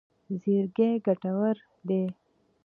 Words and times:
زیرکي 0.41 0.89
ګټور 1.05 1.55
دی. 1.87 2.03